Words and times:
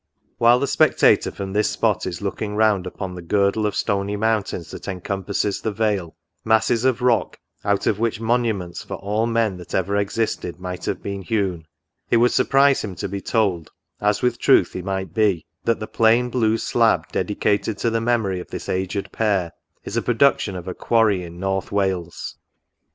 While 0.39 0.57
the 0.57 0.65
spectator 0.65 1.29
from 1.29 1.53
this 1.53 1.69
spot 1.69 2.07
is 2.07 2.23
looking 2.23 2.55
round 2.55 2.87
upon 2.87 3.13
the 3.13 3.21
girdle 3.21 3.67
of 3.67 3.75
stony 3.75 4.15
mountains 4.15 4.71
that 4.71 4.87
encompasses 4.87 5.61
the 5.61 5.71
vale,— 5.71 6.15
masses 6.53 6.85
of 6.85 7.03
rock, 7.03 7.37
out 7.63 7.85
of 7.85 7.99
which 7.99 8.19
monuments 8.19 8.81
for 8.81 8.95
all 8.95 9.27
men 9.27 9.57
that 9.57 9.75
ever 9.75 9.95
existed 9.97 10.59
might 10.59 10.85
have 10.85 11.03
been 11.03 11.21
hewn, 11.21 11.67
it 12.09 12.17
would 12.17 12.31
sur 12.31 12.45
prise 12.45 12.83
him 12.83 12.95
to 12.95 13.07
be 13.07 13.21
told, 13.21 13.69
as 13.99 14.23
with 14.23 14.39
truth 14.39 14.73
he 14.73 14.81
might 14.81 15.13
be, 15.13 15.45
that 15.65 15.79
the 15.79 15.85
plain 15.85 16.31
blue 16.31 16.57
slab 16.57 17.11
dedicated 17.11 17.77
to 17.77 17.91
the 17.91 18.01
memory 18.01 18.39
of 18.39 18.47
this 18.49 18.69
aged 18.69 19.11
pair, 19.11 19.51
is 19.83 19.95
a 19.95 20.01
production 20.01 20.55
of 20.55 20.67
a 20.67 20.73
quarry 20.73 21.21
in 21.21 21.39
North 21.39 21.71
Wales. 21.71 22.37